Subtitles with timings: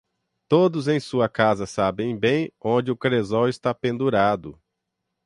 [0.47, 2.17] Todos em sua casa sabem
[2.59, 4.59] onde o cresol está pendurado.